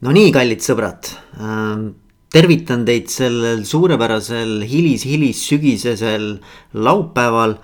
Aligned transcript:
no 0.00 0.12
nii, 0.16 0.30
kallid 0.32 0.62
sõbrad 0.64 1.10
äh,. 1.36 1.90
tervitan 2.32 2.86
teid 2.86 3.10
sellel 3.12 3.64
suurepärasel 3.68 4.62
hilis-hilissügisesel 4.64 6.32
laupäeval. 6.74 7.58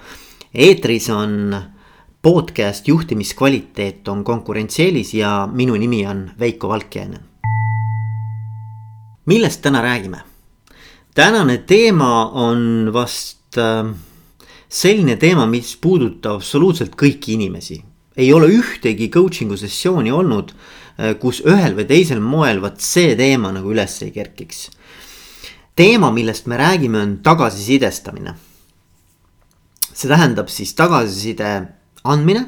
eetris 0.53 1.09
on 1.11 1.55
podcast 2.23 2.89
Juhtimiskvaliteet 2.89 4.09
on 4.09 4.25
konkurentsieelis 4.25 5.15
ja 5.15 5.49
minu 5.53 5.77
nimi 5.77 6.07
on 6.07 6.31
Veiko 6.39 6.69
Valkjääne. 6.69 7.21
millest 9.27 9.63
täna 9.63 9.83
räägime? 9.83 10.21
tänane 11.15 11.59
teema 11.59 12.31
on 12.31 12.91
vast 12.93 13.59
äh, 13.59 13.95
selline 14.69 15.17
teema, 15.17 15.47
mis 15.47 15.77
puudutab 15.77 16.35
absoluutselt 16.35 16.97
kõiki 16.97 17.33
inimesi. 17.33 17.85
ei 18.17 18.33
ole 18.33 18.49
ühtegi 18.49 19.09
coaching'u 19.09 19.57
sessiooni 19.57 20.13
olnud 20.13 20.53
Äh, 20.53 20.86
kus 21.21 21.43
ühel 21.45 21.75
või 21.77 21.85
teisel 21.89 22.23
moel 22.25 22.63
vot 22.63 22.81
see 22.81 23.17
teema 23.19 23.53
nagu 23.53 23.73
üles 23.73 23.99
ei 24.03 24.13
kerkiks. 24.15 24.71
teema, 25.77 26.11
millest 26.11 26.47
me 26.47 26.57
räägime, 26.57 27.01
on 27.01 27.19
tagasisidestamine. 27.23 28.35
see 29.93 30.09
tähendab 30.09 30.49
siis 30.49 30.75
tagasiside 30.75 31.69
andmine, 32.05 32.47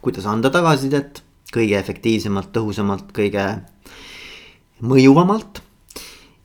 kuidas 0.00 0.26
anda 0.26 0.50
tagasisidet 0.50 1.22
kõige 1.54 1.78
efektiivsemalt, 1.78 2.52
tõhusamalt, 2.54 3.10
kõige 3.12 3.46
mõjuvamalt 4.80 5.60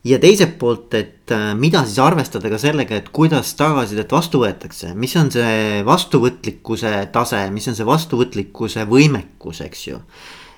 ja 0.06 0.20
teiselt 0.22 0.58
poolt, 0.62 0.94
et 0.98 1.34
äh, 1.34 1.52
mida 1.58 1.84
siis 1.86 2.00
arvestada 2.04 2.50
ka 2.52 2.60
sellega, 2.62 3.00
et 3.00 3.12
kuidas 3.16 3.54
tagasisidet 3.58 4.12
vastu 4.14 4.42
võetakse, 4.44 4.94
mis 4.98 5.16
on 5.20 5.32
see 5.34 5.84
vastuvõtlikkuse 5.86 6.94
tase, 7.14 7.42
mis 7.54 7.68
on 7.72 7.78
see 7.78 7.88
vastuvõtlikkuse 7.88 8.86
võimekus, 8.90 9.64
eks 9.66 9.88
ju. 9.88 10.02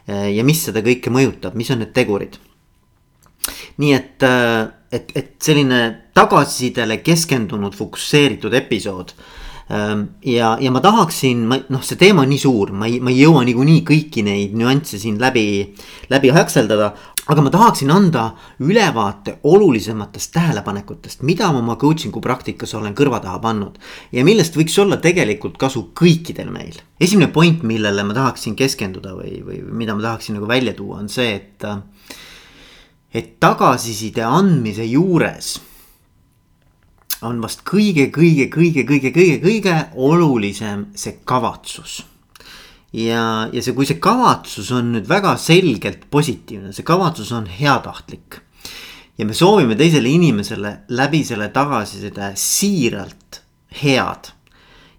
Äh, 0.07 0.29
ja 0.37 0.43
mis 0.47 0.61
seda 0.63 0.83
kõike 0.85 1.11
mõjutab, 1.11 1.57
mis 1.59 1.71
on 1.73 1.83
need 1.83 1.91
tegurid. 1.95 2.39
nii 3.77 3.91
et, 3.93 4.23
äh, 4.23 4.67
et, 4.91 5.11
et 5.15 5.35
selline 5.43 5.81
tagasisidele 6.15 6.97
keskendunud, 7.05 7.75
fokusseeritud 7.75 8.53
episood. 8.57 9.13
Ähm, 9.67 10.05
ja, 10.23 10.55
ja 10.63 10.71
ma 10.71 10.79
tahaksin, 10.79 11.43
ma 11.47 11.57
noh, 11.69 11.83
see 11.83 11.99
teema 11.99 12.23
on 12.23 12.31
nii 12.31 12.39
suur, 12.39 12.71
ma 12.71 12.87
ei, 12.87 13.01
ma 13.03 13.11
ei 13.11 13.19
jõua 13.19 13.43
niikuinii 13.43 13.83
kõiki 13.87 14.23
neid 14.23 14.55
nüansse 14.55 14.99
siin 15.01 15.19
läbi, 15.19 15.43
läbi 16.09 16.31
häkseldada 16.31 16.93
aga 17.27 17.43
ma 17.43 17.51
tahaksin 17.51 17.91
anda 17.91 18.23
ülevaate 18.63 19.37
olulisematest 19.43 20.31
tähelepanekutest, 20.35 21.21
mida 21.27 21.51
ma 21.51 21.59
oma 21.59 21.75
coaching'u 21.79 22.21
praktikas 22.23 22.73
olen 22.77 22.95
kõrva 22.95 23.19
taha 23.23 23.39
pannud. 23.43 23.77
ja 24.11 24.23
millest 24.23 24.55
võiks 24.55 24.77
olla 24.81 24.97
tegelikult 24.97 25.57
kasu 25.57 25.89
kõikidel 25.93 26.51
meil. 26.51 26.79
esimene 26.99 27.31
point, 27.31 27.63
millele 27.63 28.03
ma 28.03 28.13
tahaksin 28.13 28.55
keskenduda 28.55 29.15
või, 29.15 29.41
või 29.43 29.61
mida 29.83 29.95
ma 29.95 30.01
tahaksin 30.01 30.39
nagu 30.39 30.47
välja 30.47 30.73
tuua, 30.73 30.99
on 31.03 31.09
see, 31.09 31.35
et. 31.35 31.65
et 33.13 33.39
tagasiside 33.39 34.23
andmise 34.23 34.85
juures 34.85 35.57
on 37.21 37.41
vast 37.41 37.63
kõige, 37.65 38.11
kõige, 38.13 38.45
kõige, 38.53 38.83
kõige, 38.85 39.11
kõige, 39.11 39.39
kõige 39.41 39.79
olulisem 39.95 40.87
see 40.95 41.19
kavatsus 41.25 42.03
ja, 42.93 43.49
ja 43.51 43.63
see, 43.63 43.75
kui 43.75 43.87
see 43.87 43.99
kavatsus 44.03 44.71
on 44.75 44.93
nüüd 44.95 45.07
väga 45.09 45.35
selgelt 45.41 46.07
positiivne, 46.13 46.71
see 46.75 46.87
kavatsus 46.87 47.31
on 47.35 47.47
heatahtlik. 47.51 48.41
ja 49.17 49.25
me 49.25 49.33
soovime 49.33 49.75
teisele 49.75 50.09
inimesele 50.09 50.73
läbi 50.93 51.23
selle 51.25 51.49
tagasiside 51.49 52.31
siiralt 52.35 53.41
head. 53.81 54.31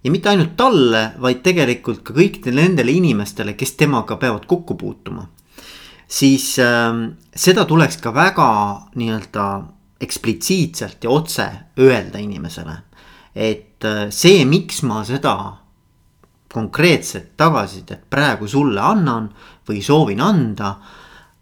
ja 0.04 0.10
mitte 0.10 0.28
ainult 0.28 0.56
talle, 0.56 1.12
vaid 1.20 1.42
tegelikult 1.42 2.02
ka 2.02 2.14
kõikidele 2.14 2.68
nendele 2.68 2.92
inimestele, 2.92 3.54
kes 3.54 3.72
temaga 3.72 4.16
peavad 4.16 4.46
kokku 4.46 4.74
puutuma. 4.74 5.28
siis 6.08 6.58
äh, 6.58 6.92
seda 7.34 7.64
tuleks 7.64 7.96
ka 7.96 8.14
väga 8.14 8.50
nii-öelda 8.96 9.48
eksplitsiitselt 10.00 11.04
ja 11.04 11.10
otse 11.10 11.48
öelda 11.78 12.18
inimesele. 12.18 12.76
et 13.34 13.84
äh, 13.84 14.10
see, 14.10 14.44
miks 14.44 14.82
ma 14.82 15.04
seda 15.04 15.67
konkreetset 16.52 17.36
tagasisidet 17.36 18.06
praegu 18.10 18.48
sulle 18.48 18.80
annan 18.80 19.28
või 19.68 19.82
soovin 19.84 20.20
anda. 20.20 20.76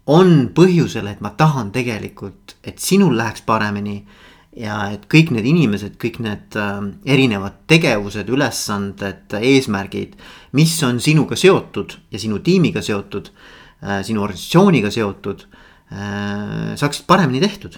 on 0.07 0.53
põhjusel, 0.55 1.07
et 1.07 1.19
ma 1.19 1.33
tahan 1.35 1.67
tegelikult, 1.71 2.55
et 2.63 2.79
sinul 2.79 3.17
läheks 3.17 3.41
paremini. 3.41 4.05
ja 4.57 4.89
et 4.89 5.05
kõik 5.05 5.29
need 5.31 5.45
inimesed, 5.45 5.97
kõik 6.01 6.19
need 6.19 6.55
äh, 6.57 6.79
erinevad 7.05 7.53
tegevused, 7.67 8.29
ülesanded, 8.29 9.33
eesmärgid, 9.39 10.15
mis 10.53 10.83
on 10.83 10.99
sinuga 10.99 11.35
seotud 11.35 11.93
ja 12.11 12.19
sinu 12.19 12.39
tiimiga 12.39 12.81
seotud 12.81 13.29
äh,, 13.83 14.01
sinu 14.03 14.23
organisatsiooniga 14.23 14.89
seotud 14.91 15.45
äh,, 15.91 16.73
saaksid 16.75 17.05
paremini 17.05 17.39
tehtud 17.39 17.77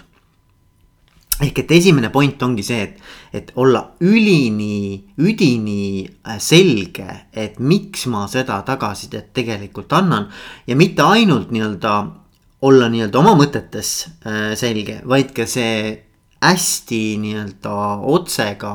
ehk 1.40 1.62
et 1.62 1.70
esimene 1.72 2.10
point 2.12 2.42
ongi 2.42 2.64
see, 2.64 2.82
et, 2.84 2.98
et 3.32 3.52
olla 3.60 3.82
ülini, 4.04 5.00
üdini 5.20 6.04
äh, 6.04 6.38
selge, 6.42 7.08
et 7.32 7.58
miks 7.60 8.06
ma 8.12 8.26
seda 8.30 8.60
tagasisidet 8.66 9.32
tegelikult 9.36 9.92
annan. 9.96 10.28
ja 10.66 10.76
mitte 10.76 11.02
ainult 11.02 11.50
nii-öelda 11.50 11.94
olla 12.62 12.90
nii-öelda 12.92 13.18
oma 13.22 13.34
mõtetes 13.38 13.94
äh, 14.26 14.52
selge, 14.58 15.00
vaid 15.08 15.32
ka 15.36 15.48
see 15.48 15.96
hästi 16.40 17.00
nii-öelda 17.20 17.72
otse 18.08 18.54
ka 18.60 18.74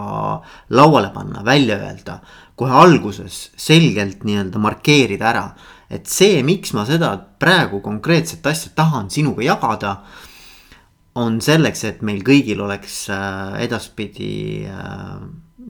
lauale 0.70 1.12
panna, 1.14 1.46
välja 1.46 1.78
öelda. 1.78 2.20
kohe 2.56 2.72
alguses 2.72 3.52
selgelt 3.60 4.24
nii-öelda 4.24 4.60
markeerida 4.64 5.26
ära, 5.28 5.48
et 5.92 6.08
see, 6.08 6.40
miks 6.44 6.72
ma 6.74 6.86
seda 6.88 7.12
praegu 7.40 7.82
konkreetset 7.84 8.46
asja 8.48 8.72
tahan 8.76 9.10
sinuga 9.12 9.44
jagada 9.44 9.98
on 11.16 11.40
selleks, 11.44 11.84
et 11.88 12.02
meil 12.04 12.22
kõigil 12.28 12.60
oleks 12.66 13.06
äh, 13.14 13.56
edaspidi 13.64 14.68
äh, 14.68 15.18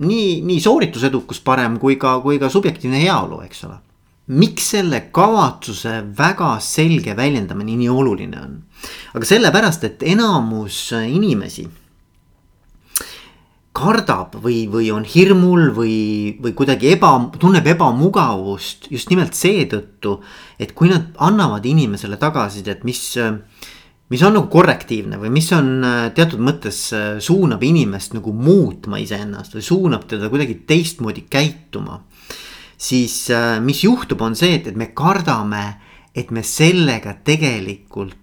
nii, 0.02 0.42
nii 0.46 0.62
sooritusedukus 0.64 1.42
parem 1.46 1.78
kui 1.82 2.00
ka, 2.02 2.18
kui 2.24 2.40
ka 2.42 2.50
subjektiivne 2.50 3.04
heaolu, 3.04 3.44
eks 3.46 3.66
ole. 3.70 3.80
miks 4.26 4.72
selle 4.74 5.04
kavatsuse 5.14 6.00
väga 6.18 6.56
selge 6.66 7.14
väljendamine 7.18 7.78
nii 7.78 7.90
oluline 7.94 8.42
on? 8.42 8.62
aga 9.14 9.28
sellepärast, 9.30 9.84
et 9.86 10.06
enamus 10.16 10.88
inimesi 10.98 11.68
kardab 13.76 14.38
või, 14.40 14.66
või 14.72 14.90
on 14.96 15.04
hirmul 15.08 15.70
või, 15.76 15.98
või 16.42 16.54
kuidagi 16.56 16.94
eba, 16.96 17.12
tunneb 17.40 17.68
ebamugavust 17.74 18.88
just 18.92 19.12
nimelt 19.12 19.36
seetõttu, 19.36 20.20
et 20.60 20.72
kui 20.78 20.90
nad 20.92 21.12
annavad 21.20 21.66
inimesele 21.68 22.18
tagasisidet, 22.22 22.86
mis 22.88 23.02
äh, 23.20 23.36
mis 24.10 24.22
on 24.22 24.36
nagu 24.38 24.50
korrektiivne 24.54 25.18
või 25.22 25.32
mis 25.34 25.48
on 25.56 25.70
äh, 25.86 26.02
teatud 26.16 26.42
mõttes 26.44 26.82
äh, 26.94 27.08
suunab 27.24 27.64
inimest 27.66 28.14
nagu 28.18 28.34
muutma 28.34 29.00
iseennast 29.02 29.56
või 29.58 29.66
suunab 29.66 30.06
teda 30.10 30.30
kuidagi 30.30 30.60
teistmoodi 30.68 31.26
käituma. 31.30 32.04
siis 32.78 33.30
äh, 33.32 33.60
mis 33.62 33.84
juhtub, 33.84 34.22
on 34.22 34.36
see, 34.36 34.56
et, 34.60 34.68
et 34.68 34.76
me 34.76 34.92
kardame, 34.94 35.66
et 36.16 36.32
me 36.32 36.44
sellega 36.44 37.18
tegelikult 37.24 38.14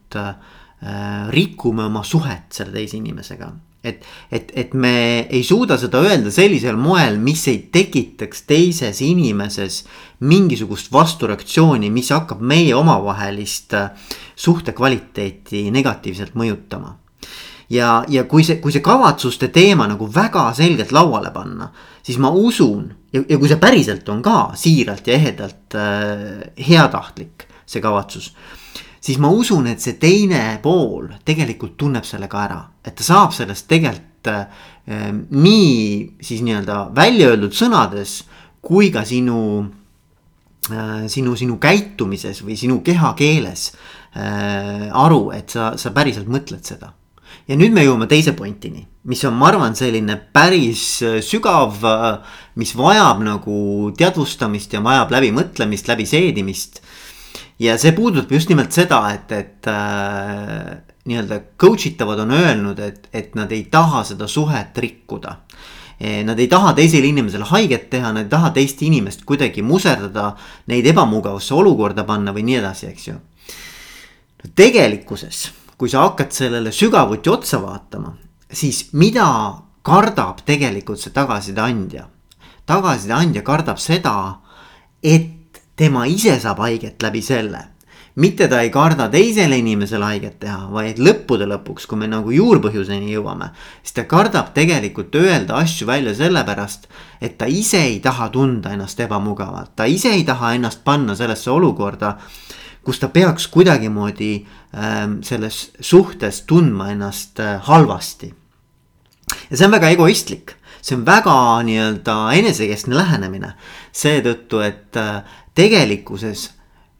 rikume 1.33 1.85
oma 1.87 2.03
suhet 2.05 2.51
selle 2.53 2.73
teise 2.75 2.97
inimesega 2.99 3.47
et, 3.85 4.05
et, 4.31 4.53
et 4.55 4.75
me 4.75 4.95
ei 5.31 5.43
suuda 5.45 5.77
seda 5.81 6.03
öelda 6.07 6.31
sellisel 6.31 6.79
moel, 6.79 7.19
mis 7.23 7.43
ei 7.51 7.59
tekitaks 7.73 8.45
teises 8.47 9.03
inimeses 9.03 9.83
mingisugust 10.29 10.93
vastureaktsiooni, 10.95 11.91
mis 11.91 12.13
hakkab 12.15 12.43
meie 12.47 12.75
omavahelist 12.79 13.75
äh, 13.79 14.11
suhte 14.37 14.75
kvaliteeti 14.77 15.69
negatiivselt 15.75 16.37
mõjutama. 16.39 16.99
ja, 17.71 18.05
ja 18.09 18.25
kui 18.25 18.45
see, 18.45 18.61
kui 18.63 18.73
see 18.73 18.85
kavatsuste 18.85 19.49
teema 19.49 19.89
nagu 19.91 20.09
väga 20.15 20.51
selgelt 20.55 20.93
lauale 20.93 21.31
panna, 21.35 21.73
siis 22.03 22.19
ma 22.19 22.31
usun 22.31 22.91
ja, 23.13 23.23
ja 23.29 23.39
kui 23.39 23.49
see 23.51 23.61
päriselt 23.61 24.09
on 24.09 24.23
ka 24.23 24.53
siiralt 24.55 25.07
ja 25.07 25.19
ehedalt 25.19 25.79
äh, 25.79 26.53
heatahtlik, 26.69 27.49
see 27.67 27.83
kavatsus 27.83 28.33
siis 29.03 29.19
ma 29.19 29.33
usun, 29.35 29.67
et 29.73 29.83
see 29.83 29.99
teine 30.01 30.61
pool 30.63 31.11
tegelikult 31.27 31.77
tunneb 31.81 32.07
selle 32.07 32.29
ka 32.31 32.45
ära, 32.45 32.61
et 32.85 32.95
ta 32.99 33.07
saab 33.07 33.35
sellest 33.35 33.69
tegelikult 33.71 34.31
äh, 34.31 34.47
nii 35.31 36.19
siis 36.23 36.43
nii-öelda 36.47 36.89
välja 36.97 37.33
öeldud 37.33 37.55
sõnades 37.57 38.21
kui 38.63 38.93
ka 38.95 39.05
sinu 39.07 39.39
äh,, 40.71 41.05
sinu, 41.11 41.35
sinu 41.39 41.59
käitumises 41.63 42.45
või 42.47 42.57
sinu 42.59 42.81
kehakeeles 42.87 43.69
äh, 44.15 44.89
aru, 44.89 45.31
et 45.35 45.51
sa, 45.51 45.73
sa 45.77 45.95
päriselt 45.95 46.31
mõtled 46.31 46.63
seda. 46.67 46.95
Ja 47.49 47.57
nüüd 47.59 47.75
me 47.75 47.83
jõuame 47.83 48.07
teise 48.07 48.37
pointini, 48.39 48.85
mis 49.11 49.23
on, 49.27 49.35
ma 49.35 49.49
arvan, 49.51 49.75
selline 49.75 50.15
päris 50.35 50.85
äh, 51.03 51.19
sügav, 51.27 51.81
äh, 51.83 52.37
mis 52.61 52.75
vajab 52.79 53.25
nagu 53.27 53.57
teadvustamist 53.99 54.77
ja 54.77 54.83
vajab 54.85 55.11
läbimõtlemist, 55.17 55.91
läbi 55.91 56.07
seedimist 56.07 56.83
ja 57.59 57.77
see 57.79 57.93
puudutab 57.97 58.33
just 58.33 58.49
nimelt 58.49 58.73
seda, 58.73 59.03
et, 59.15 59.33
et 59.33 59.69
äh, 59.71 60.73
nii-öelda 61.09 61.41
coach 61.61 61.87
itavad 61.91 62.23
on 62.25 62.31
öelnud, 62.37 62.79
et, 62.79 63.09
et 63.13 63.35
nad 63.35 63.53
ei 63.53 63.67
taha 63.71 64.05
seda 64.07 64.29
suhet 64.29 64.79
rikkuda. 64.79 65.37
E, 66.03 66.23
nad 66.27 66.39
ei 66.41 66.49
taha 66.51 66.73
teisele 66.75 67.07
inimesele 67.11 67.47
haiget 67.47 67.91
teha, 67.91 68.13
nad 68.15 68.25
ei 68.27 68.31
taha 68.31 68.51
teist 68.55 68.81
inimest 68.83 69.27
kuidagi 69.29 69.63
muserdada, 69.63 70.33
neid 70.71 70.87
ebamugavusse 70.91 71.55
olukorda 71.55 72.07
panna 72.09 72.35
või 72.35 72.47
nii 72.49 72.59
edasi, 72.63 72.89
eks 72.91 73.07
ju 73.11 73.19
tegelikkuses, 74.57 75.51
kui 75.79 75.91
sa 75.91 76.07
hakkad 76.07 76.33
sellele 76.35 76.73
sügavuti 76.75 77.31
otsa 77.31 77.61
vaatama, 77.63 78.15
siis 78.53 78.89
mida 78.93 79.27
kardab 79.83 80.43
tegelikult 80.47 81.01
see 81.01 81.15
tagasiside 81.15 81.63
andja? 81.63 82.09
tagasiside 82.67 83.15
andja 83.15 83.43
kardab 83.43 83.79
seda, 83.83 84.15
et 85.03 85.32
tema 85.77 86.07
ise 86.07 86.39
saab 86.41 86.59
haiget 86.65 87.03
läbi 87.03 87.23
selle. 87.23 87.69
mitte 88.15 88.45
ta 88.49 88.61
ei 88.61 88.69
karda 88.71 89.07
teisele 89.09 89.57
inimesele 89.57 90.05
haiget 90.05 90.35
teha, 90.41 90.67
vaid 90.69 90.99
lõppude 91.01 91.47
lõpuks, 91.49 91.87
kui 91.89 91.97
me 91.97 92.07
nagu 92.13 92.29
juurpõhjuseni 92.29 93.09
jõuame, 93.15 93.49
siis 93.81 93.95
ta 93.97 94.05
kardab 94.05 94.51
tegelikult 94.53 95.15
öelda 95.17 95.57
asju 95.57 95.87
välja 95.89 96.13
sellepärast, 96.15 96.85
et 97.21 97.39
ta 97.39 97.49
ise 97.49 97.81
ei 97.81 98.01
taha 98.05 98.29
tunda 98.29 98.75
ennast 98.77 99.01
ebamugavalt, 99.01 99.73
ta 99.77 99.89
ise 99.89 100.13
ei 100.13 100.27
taha 100.29 100.53
ennast 100.59 100.85
panna 100.85 101.17
sellesse 101.17 101.51
olukorda, 101.51 102.19
kus 102.85 102.99
ta 102.99 103.09
peaks 103.09 103.47
kuidagimoodi 103.49 104.33
äh, 104.75 105.07
selles 105.23 105.71
suhtes 105.81 106.43
tundma 106.47 106.91
ennast 106.93 107.41
äh, 107.41 107.61
halvasti. 107.63 108.35
ja 109.51 109.57
see 109.57 109.67
on 109.67 109.73
väga 109.73 109.93
egoistlik, 109.95 110.57
see 110.83 110.97
on 110.99 111.07
väga 111.07 111.35
nii-öelda 111.67 112.17
enesekeskne 112.39 112.99
lähenemine, 112.99 113.55
seetõttu, 113.95 114.61
et 114.67 114.99
äh, 114.99 115.23
tegelikkuses 115.55 116.51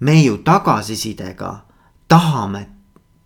me 0.01 0.23
ju 0.23 0.39
tagasisidega 0.39 1.61
tahame 2.09 2.69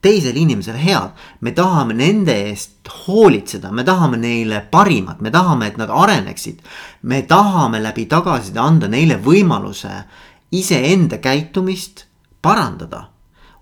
teisele 0.00 0.38
inimesele 0.38 0.78
head. 0.78 1.11
me 1.40 1.52
tahame 1.52 1.94
nende 1.94 2.34
eest 2.49 2.88
hoolitseda, 2.88 3.73
me 3.73 3.84
tahame 3.84 4.17
neile 4.17 4.61
parimat, 4.70 5.20
me 5.20 5.31
tahame, 5.31 5.67
et 5.67 5.76
nad 5.76 5.90
areneksid. 5.90 6.61
me 7.02 7.23
tahame 7.23 7.82
läbi 7.82 8.06
tagasiside 8.06 8.61
anda 8.61 8.88
neile 8.88 9.17
võimaluse 9.17 10.05
iseenda 10.52 11.19
käitumist 11.19 12.05
parandada. 12.43 13.08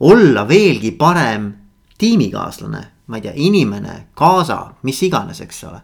olla 0.01 0.49
veelgi 0.49 0.91
parem 0.93 1.53
tiimikaaslane, 1.99 2.85
ma 3.07 3.17
ei 3.17 3.23
tea, 3.23 3.33
inimene, 3.37 4.07
kaasa, 4.15 4.75
mis 4.83 5.03
iganes, 5.03 5.41
eks 5.41 5.65
ole 5.65 5.81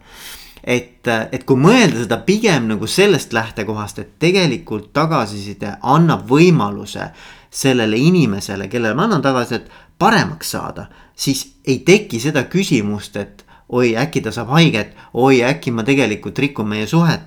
et, 0.65 1.07
et 1.33 1.45
kui 1.45 1.59
mõelda 1.61 2.05
seda 2.05 2.21
pigem 2.27 2.69
nagu 2.71 2.87
sellest 2.87 3.33
lähtekohast, 3.33 3.99
et 3.99 4.17
tegelikult 4.23 4.93
tagasiside 4.97 5.77
annab 5.83 6.27
võimaluse 6.29 7.11
sellele 7.51 7.99
inimesele, 7.99 8.69
kellele 8.69 8.95
ma 8.95 9.07
annan 9.09 9.23
tagasisidet, 9.23 9.71
paremaks 9.99 10.51
saada. 10.51 10.87
siis 11.15 11.57
ei 11.67 11.79
teki 11.79 12.21
seda 12.21 12.45
küsimust, 12.45 13.17
et 13.17 13.45
oi, 13.69 13.97
äkki 13.97 14.21
ta 14.21 14.33
saab 14.33 14.49
haiget, 14.57 14.97
oi, 15.15 15.43
äkki 15.45 15.71
ma 15.71 15.83
tegelikult 15.85 16.39
rikun 16.39 16.69
meie 16.69 16.87
suhet. 16.87 17.21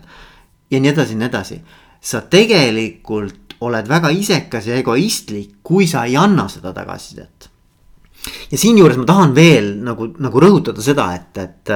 ja 0.71 0.79
nii 0.79 0.89
edasi 0.89 1.13
ja 1.13 1.17
nii 1.17 1.27
edasi. 1.27 1.61
sa 2.01 2.21
tegelikult 2.21 3.55
oled 3.61 3.87
väga 3.87 4.09
isekas 4.09 4.67
ja 4.67 4.75
egoistlik, 4.75 5.55
kui 5.63 5.87
sa 5.87 6.03
ei 6.05 6.17
anna 6.17 6.47
seda 6.47 6.73
tagasisidet 6.73 7.52
ja 8.51 8.57
siinjuures 8.57 8.97
ma 9.01 9.05
tahan 9.07 9.35
veel 9.35 9.69
nagu, 9.83 10.07
nagu 10.23 10.41
rõhutada 10.41 10.83
seda, 10.83 11.09
et, 11.17 11.37
et, 11.37 11.73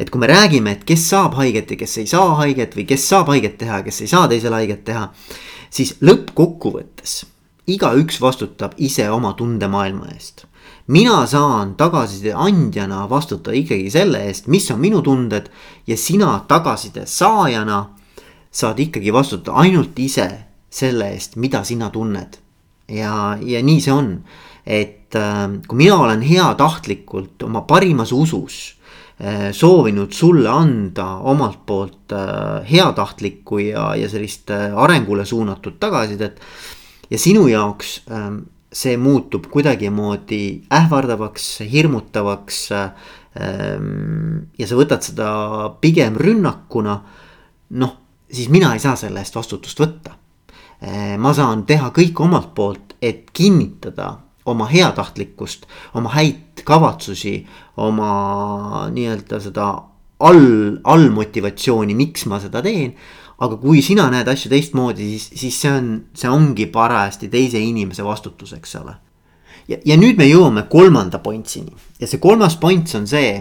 et 0.00 0.10
kui 0.10 0.22
me 0.22 0.30
räägime, 0.30 0.76
et 0.76 0.84
kes 0.88 1.08
saab 1.10 1.36
haiget 1.40 1.74
ja 1.74 1.80
kes 1.80 1.98
ei 2.02 2.10
saa 2.10 2.34
haiget 2.40 2.76
või 2.78 2.86
kes 2.88 3.08
saab 3.10 3.32
haiget 3.34 3.58
teha 3.60 3.80
ja 3.80 3.86
kes 3.86 4.02
ei 4.04 4.10
saa 4.12 4.28
teisele 4.30 4.60
haiget 4.62 4.84
teha. 4.88 5.08
siis 5.70 5.96
lõppkokkuvõttes 6.00 7.24
igaüks 7.66 8.20
vastutab 8.22 8.76
ise 8.78 9.08
oma 9.10 9.32
tundemaailma 9.32 10.12
eest. 10.14 10.46
mina 10.86 11.26
saan 11.26 11.74
tagasiside 11.74 12.32
andjana 12.34 13.08
vastutada 13.10 13.56
ikkagi 13.56 13.90
selle 13.90 14.22
eest, 14.26 14.46
mis 14.46 14.70
on 14.70 14.80
minu 14.80 15.02
tunded 15.02 15.50
ja 15.86 15.96
sina 15.96 16.44
tagasiside 16.48 17.06
saajana 17.06 17.86
saad 18.50 18.78
ikkagi 18.78 19.12
vastutada 19.12 19.56
ainult 19.58 19.98
ise 19.98 20.28
selle 20.70 21.10
eest, 21.12 21.36
mida 21.36 21.64
sina 21.64 21.90
tunned. 21.90 22.38
ja, 22.88 23.38
ja 23.40 23.62
nii 23.62 23.80
see 23.80 23.92
on 23.92 24.22
et 24.66 25.14
äh, 25.14 25.44
kui 25.68 25.78
mina 25.78 26.00
olen 26.02 26.22
heatahtlikult 26.26 27.44
oma 27.46 27.62
parimas 27.68 28.10
usus 28.12 28.56
äh, 29.22 29.52
soovinud 29.54 30.12
sulle 30.12 30.50
anda 30.50 31.06
omalt 31.30 31.62
poolt 31.66 32.12
äh, 32.12 32.66
heatahtlikku 32.66 33.60
ja, 33.62 33.92
ja 33.96 34.10
sellist 34.10 34.50
arengule 34.50 35.24
suunatud 35.24 35.78
tagasisidet. 35.80 36.40
ja 37.10 37.18
sinu 37.18 37.46
jaoks 37.48 38.00
ähm, 38.10 38.42
see 38.72 38.96
muutub 38.98 39.46
kuidagimoodi 39.48 40.66
ähvardavaks, 40.74 41.60
hirmutavaks. 41.70 42.58
Ähm, 42.72 44.50
ja 44.58 44.66
sa 44.66 44.76
võtad 44.76 45.06
seda 45.06 45.28
pigem 45.80 46.18
rünnakuna. 46.18 46.98
noh, 47.70 47.96
siis 48.32 48.50
mina 48.50 48.74
ei 48.74 48.82
saa 48.82 48.96
selle 48.96 49.22
eest 49.22 49.36
vastutust 49.36 49.80
võtta. 49.80 50.18
ma 51.18 51.32
saan 51.32 51.62
teha 51.64 51.88
kõik 51.94 52.20
omalt 52.20 52.50
poolt, 52.54 52.96
et 53.00 53.30
kinnitada 53.32 54.25
oma 54.46 54.66
heatahtlikkust, 54.70 55.66
oma 55.94 56.12
häid 56.14 56.62
kavatsusi, 56.66 57.40
oma 57.82 58.86
nii-öelda 58.94 59.40
seda 59.42 59.68
all, 60.18 60.76
allmotivatsiooni, 60.84 61.96
miks 61.98 62.26
ma 62.30 62.40
seda 62.42 62.62
teen. 62.64 62.94
aga 63.36 63.58
kui 63.60 63.82
sina 63.84 64.06
näed 64.08 64.28
asju 64.32 64.48
teistmoodi, 64.48 65.10
siis, 65.10 65.26
siis 65.36 65.56
see 65.60 65.68
on, 65.68 65.88
see 66.16 66.30
ongi 66.32 66.64
parajasti 66.72 67.28
teise 67.28 67.60
inimese 67.60 68.04
vastutus, 68.04 68.54
eks 68.56 68.76
ole. 68.80 68.94
ja, 69.68 69.78
ja 69.84 69.98
nüüd 70.00 70.16
me 70.16 70.28
jõuame 70.28 70.64
kolmanda 70.72 71.20
pointsini 71.20 71.74
ja 72.00 72.08
see 72.08 72.22
kolmas 72.22 72.56
points 72.56 72.96
on 72.96 73.04
see, 73.10 73.34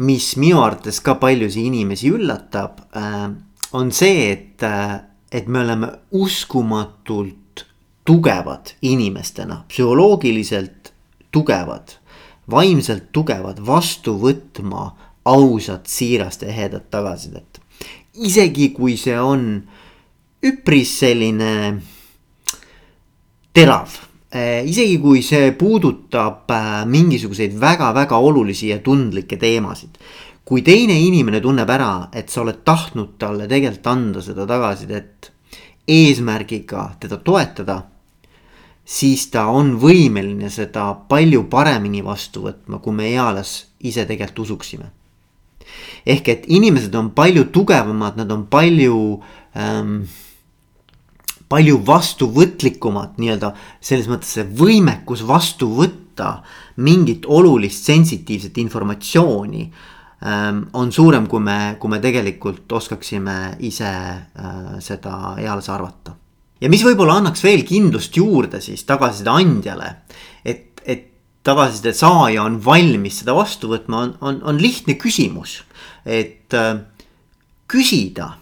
mis 0.00 0.34
minu 0.40 0.60
arvates 0.62 1.00
ka 1.04 1.16
paljusid 1.20 1.70
inimesi 1.70 2.12
üllatab 2.12 2.82
äh,, 2.96 3.30
on 3.72 3.92
see, 3.94 4.28
et 4.32 4.66
äh,, 4.66 5.00
et 5.30 5.46
me 5.46 5.60
oleme 5.62 5.88
uskumatult 6.10 7.39
tugevad 8.04 8.74
inimestena, 8.82 9.64
psühholoogiliselt 9.68 10.92
tugevad, 11.30 11.96
vaimselt 12.50 13.10
tugevad 13.12 13.60
vastu 13.66 14.16
võtma 14.18 14.90
ausat, 15.24 15.86
siirast 15.86 16.42
ehedat 16.42 16.90
tagasisidet. 16.90 17.60
isegi 18.14 18.72
kui 18.74 18.96
see 18.98 19.16
on 19.20 19.62
üpris 20.42 20.90
selline 20.98 21.52
terav 23.54 23.92
eh, 24.32 24.64
isegi 24.66 24.98
kui 24.98 25.22
see 25.22 25.52
puudutab 25.58 26.50
eh, 26.50 26.82
mingisuguseid 26.86 27.54
väga-väga 27.60 28.18
olulisi 28.18 28.72
ja 28.72 28.78
tundlikke 28.78 29.36
teemasid. 29.36 29.98
kui 30.44 30.62
teine 30.66 30.96
inimene 30.98 31.40
tunneb 31.40 31.68
ära, 31.70 32.08
et 32.12 32.28
sa 32.28 32.40
oled 32.42 32.64
tahtnud 32.64 33.14
talle 33.18 33.46
tegelikult 33.46 33.86
anda 33.86 34.22
seda 34.24 34.46
tagasisidet 34.50 35.30
eesmärgiga 35.90 36.90
teda 37.02 37.18
toetada 37.24 37.82
siis 38.90 39.28
ta 39.30 39.46
on 39.54 39.76
võimeline 39.80 40.50
seda 40.52 40.90
palju 41.10 41.44
paremini 41.50 42.02
vastu 42.04 42.44
võtma, 42.48 42.80
kui 42.82 42.96
me 42.96 43.10
eales 43.12 43.52
ise 43.86 44.06
tegelikult 44.06 44.46
usuksime. 44.46 44.90
ehk 46.06 46.28
et 46.28 46.44
inimesed 46.48 46.94
on 46.94 47.10
palju 47.14 47.44
tugevamad, 47.54 48.16
nad 48.16 48.30
on 48.32 48.46
palju 48.50 49.20
ähm,, 49.54 50.02
palju 51.48 51.76
vastuvõtlikumad 51.86 53.18
nii-öelda 53.18 53.52
selles 53.80 54.08
mõttes 54.10 54.34
see 54.34 54.44
võimekus 54.44 55.22
vastu 55.26 55.68
võtta 55.76 56.42
mingit 56.76 57.26
olulist 57.26 57.84
sensitiivset 57.84 58.58
informatsiooni 58.58 59.70
on 60.20 60.90
suurem, 60.92 61.26
kui 61.26 61.40
me, 61.40 61.76
kui 61.80 61.88
me 61.88 62.00
tegelikult 62.00 62.72
oskaksime 62.76 63.56
ise 63.64 63.88
äh, 63.88 64.74
seda 64.84 65.36
eales 65.40 65.70
arvata 65.72 66.12
ja 66.60 66.68
mis 66.68 66.84
võib-olla 66.84 67.18
annaks 67.20 67.44
veel 67.44 67.64
kindlust 67.64 68.16
juurde 68.16 68.60
siis 68.60 68.84
tagasiside 68.88 69.32
andjale. 69.32 69.94
et, 70.44 70.82
et 70.84 71.06
tagasiside 71.42 71.94
saaja 71.96 72.44
on 72.44 72.60
valmis 72.64 73.22
seda 73.22 73.34
vastu 73.36 73.72
võtma, 73.72 74.04
on, 74.04 74.14
on, 74.20 74.42
on 74.44 74.60
lihtne 74.60 74.98
küsimus. 75.00 75.62
et 76.04 76.52
äh, 76.54 76.84
küsida 77.70 78.34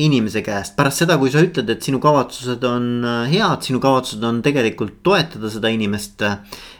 inimese 0.00 0.40
käest 0.40 0.72
pärast 0.76 1.02
seda, 1.02 1.18
kui 1.20 1.30
sa 1.32 1.42
ütled, 1.44 1.68
et 1.68 1.84
sinu 1.84 1.98
kavatsused 2.00 2.62
on 2.64 2.86
äh, 3.04 3.32
head, 3.34 3.60
sinu 3.66 3.80
kavatsused 3.82 4.22
on 4.24 4.40
tegelikult 4.44 5.02
toetada 5.04 5.50
seda 5.52 5.68
inimest. 5.68 6.24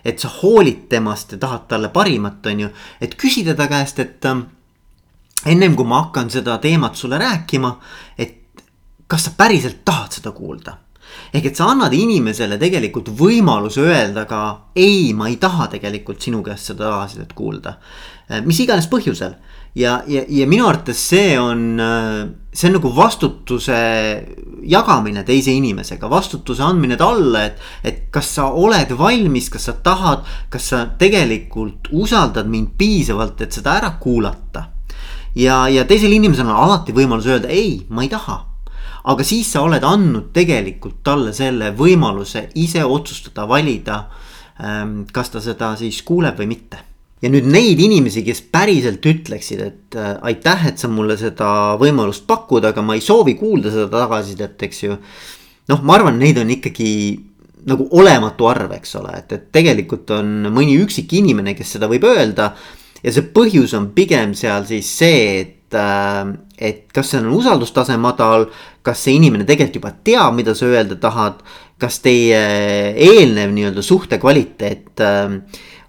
et 0.04 0.18
sa 0.18 0.30
hoolid 0.40 0.88
temast 0.88 1.32
ja 1.32 1.38
tahad 1.38 1.68
talle 1.68 1.92
parimat, 1.92 2.46
on 2.46 2.60
ju, 2.64 2.70
et 3.00 3.16
küsida 3.20 3.54
ta 3.54 3.68
käest, 3.68 4.00
et 4.00 4.24
äh, 4.24 4.40
ennem 5.46 5.76
kui 5.76 5.86
ma 5.86 6.06
hakkan 6.06 6.30
seda 6.30 6.56
teemat 6.58 6.96
sulle 6.96 7.18
rääkima, 7.20 7.76
et 8.18 8.64
kas 9.06 9.28
sa 9.28 9.36
päriselt 9.36 9.84
tahad 9.84 10.20
seda 10.20 10.32
kuulda? 10.32 10.78
ehk 11.32 11.50
et 11.50 11.56
sa 11.56 11.66
annad 11.68 11.92
inimesele 11.92 12.56
tegelikult 12.60 13.10
võimaluse 13.16 13.82
öelda 13.84 14.24
ka 14.24 14.70
ei, 14.72 15.12
ma 15.12 15.28
ei 15.28 15.36
taha 15.36 15.66
tegelikult 15.74 16.24
sinu 16.24 16.40
käest 16.44 16.70
seda 16.70 16.86
tagasisidet 16.86 17.34
kuulda. 17.36 17.74
Äh, 18.30 18.40
mis 18.40 18.60
iganes 18.64 18.88
põhjusel 18.88 19.36
ja, 19.74 20.02
ja, 20.06 20.22
ja 20.28 20.46
minu 20.46 20.66
arvates 20.68 21.00
see 21.08 21.38
on, 21.40 21.80
äh, 21.80 22.28
see 22.52 22.68
on 22.68 22.76
nagu 22.76 22.92
vastutuse 22.96 23.78
jagamine 24.68 25.24
teise 25.24 25.54
inimesega, 25.56 26.10
vastutuse 26.10 26.62
andmine 26.66 26.98
talle, 27.00 27.46
et. 27.46 27.64
et 27.84 28.00
kas 28.12 28.28
sa 28.36 28.50
oled 28.52 28.92
valmis, 28.98 29.48
kas 29.50 29.70
sa 29.70 29.76
tahad, 29.84 30.26
kas 30.52 30.68
sa 30.74 30.84
tegelikult 30.98 31.88
usaldad 31.96 32.50
mind 32.52 32.74
piisavalt, 32.78 33.40
et 33.40 33.52
seda 33.52 33.78
ära 33.80 33.94
kuulata. 34.00 34.68
ja, 35.34 35.66
ja 35.68 35.84
teisel 35.88 36.12
inimesel 36.12 36.46
on 36.46 36.56
alati 36.66 36.92
võimalus 36.92 37.26
öelda 37.26 37.48
ei, 37.48 37.86
ma 37.88 38.04
ei 38.04 38.12
taha 38.12 38.42
aga 39.08 39.24
siis 39.26 39.48
sa 39.50 39.64
oled 39.64 39.82
andnud 39.82 40.28
tegelikult 40.34 41.00
talle 41.02 41.32
selle 41.34 41.72
võimaluse 41.74 42.50
ise 42.54 42.84
otsustada, 42.84 43.48
valida. 43.48 44.04
Ähm, 44.62 45.00
kas 45.10 45.32
ta 45.32 45.40
seda 45.40 45.72
siis 45.80 46.02
kuuleb 46.06 46.36
või 46.38 46.46
mitte 46.52 46.91
ja 47.22 47.30
nüüd 47.30 47.46
neid 47.46 47.80
inimesi, 47.82 48.24
kes 48.26 48.42
päriselt 48.52 49.04
ütleksid, 49.06 49.62
et 49.62 49.98
äh, 49.98 50.16
aitäh, 50.32 50.66
et 50.72 50.82
sa 50.82 50.90
mulle 50.90 51.16
seda 51.20 51.78
võimalust 51.80 52.26
pakud, 52.28 52.66
aga 52.66 52.82
ma 52.84 52.96
ei 52.98 53.04
soovi 53.04 53.36
kuulda 53.38 53.70
seda 53.70 53.88
tagasisidet, 53.92 54.58
eks 54.66 54.82
ju. 54.88 54.98
noh, 55.70 55.84
ma 55.86 55.98
arvan, 55.98 56.18
neid 56.18 56.40
on 56.42 56.50
ikkagi 56.50 56.90
nagu 57.70 57.86
olematu 57.94 58.48
arv, 58.50 58.74
eks 58.74 58.96
ole, 58.98 59.14
et, 59.20 59.34
et 59.36 59.50
tegelikult 59.54 60.10
on 60.16 60.50
mõni 60.50 60.74
üksik 60.82 61.12
inimene, 61.20 61.54
kes 61.54 61.76
seda 61.76 61.90
võib 61.90 62.08
öelda. 62.10 62.52
ja 63.02 63.10
see 63.14 63.30
põhjus 63.34 63.74
on 63.78 63.92
pigem 63.94 64.34
seal 64.38 64.66
siis 64.66 64.90
see, 64.98 65.24
et, 65.40 65.74
äh, 65.78 66.26
et 66.58 66.88
kas 66.94 67.14
seal 67.14 67.28
on 67.28 67.38
usaldustase 67.38 67.94
madal, 68.02 68.48
kas 68.82 69.06
see 69.06 69.14
inimene 69.20 69.46
tegelikult 69.46 69.78
juba 69.78 69.94
teab, 70.02 70.34
mida 70.34 70.58
sa 70.58 70.66
öelda 70.66 70.98
tahad. 70.98 71.44
kas 71.82 71.96
teie 71.98 72.38
eelnev 72.94 73.50
nii-öelda 73.50 73.82
suhte 73.82 74.18
kvaliteet 74.22 75.00
äh, 75.02 75.38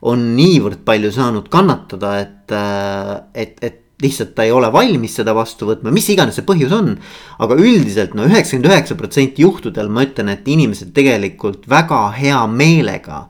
on 0.10 0.26
niivõrd 0.36 0.84
palju 0.86 1.12
saanud 1.16 1.48
kannatada, 1.52 2.18
et, 2.20 2.52
äh, 2.52 3.16
et, 3.34 3.58
et 3.64 3.80
lihtsalt 4.04 4.34
ta 4.36 4.44
ei 4.44 4.52
ole 4.52 4.68
valmis 4.74 5.16
seda 5.20 5.36
vastu 5.36 5.68
võtma, 5.70 5.94
mis 5.96 6.10
iganes 6.12 6.36
see 6.40 6.48
põhjus 6.48 6.74
on. 6.76 6.96
aga 7.40 7.56
üldiselt 7.56 8.16
no 8.18 8.28
üheksakümmend 8.28 8.72
üheksa 8.72 8.98
protsenti 9.00 9.46
juhtudel 9.46 9.90
ma 9.90 10.04
ütlen, 10.04 10.34
et 10.34 10.48
inimesed 10.48 10.92
tegelikult 10.96 11.70
väga 11.72 12.08
hea 12.18 12.42
meelega 12.52 13.28